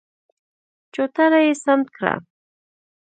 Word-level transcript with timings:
چوتره 0.93 1.39
يې 1.45 1.53
سمټ 1.63 1.87
کړه. 1.97 2.15